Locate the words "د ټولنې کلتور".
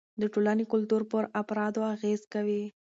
0.21-1.01